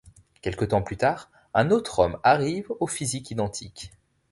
Quelque 0.41 0.65
temps 0.65 0.81
plus 0.81 0.97
tard, 0.97 1.29
un 1.53 1.69
autre 1.69 1.99
homme 1.99 2.17
arrive, 2.23 2.65
au 2.79 2.87
physique 2.87 3.29
identique. 3.29 3.91